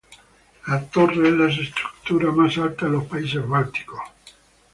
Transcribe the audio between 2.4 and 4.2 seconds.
alta en los países bálticos.